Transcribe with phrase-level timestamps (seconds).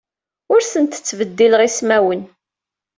[0.53, 2.21] Ur asent-ttbeddileɣ ismawen.